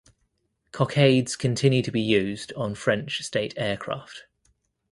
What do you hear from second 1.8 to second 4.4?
to be used on French state aircraft.